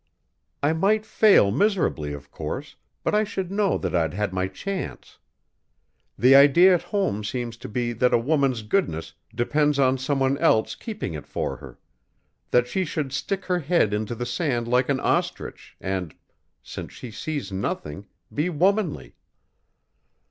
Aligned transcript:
"I 0.63 0.73
might 0.73 1.05
fail 1.05 1.51
miserably, 1.51 2.11
of 2.11 2.31
course, 2.31 2.75
but 3.03 3.13
I 3.13 3.23
should 3.23 3.51
know 3.51 3.77
that 3.77 3.93
I'd 3.95 4.15
had 4.15 4.33
my 4.33 4.47
chance. 4.47 5.19
The 6.17 6.33
idea 6.33 6.73
at 6.73 6.81
home 6.81 7.23
seems 7.23 7.55
to 7.57 7.69
be 7.69 7.93
that 7.93 8.11
a 8.11 8.17
woman's 8.17 8.63
goodness 8.63 9.13
depends 9.35 9.77
on 9.77 9.99
someone 9.99 10.39
else 10.39 10.73
keeping 10.73 11.13
it 11.13 11.27
for 11.27 11.57
her: 11.57 11.77
that 12.49 12.67
she 12.67 12.83
should 12.83 13.13
stick 13.13 13.45
her 13.45 13.59
head 13.59 13.93
into 13.93 14.15
the 14.15 14.25
sand 14.25 14.67
like 14.67 14.89
an 14.89 14.99
ostrich 14.99 15.77
and, 15.79 16.15
since 16.63 16.91
she 16.93 17.11
sees 17.11 17.51
nothing, 17.51 18.07
be 18.33 18.49
womanly. 18.49 19.13